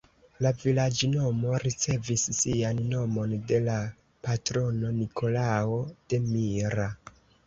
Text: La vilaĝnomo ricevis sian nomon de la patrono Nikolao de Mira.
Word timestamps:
La 0.43 0.49
vilaĝnomo 0.59 1.57
ricevis 1.63 2.23
sian 2.37 2.79
nomon 2.93 3.35
de 3.51 3.59
la 3.65 3.75
patrono 4.29 4.91
Nikolao 5.03 5.77
de 6.15 6.21
Mira. 6.25 6.89